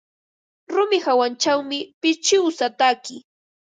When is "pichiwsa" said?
2.01-2.67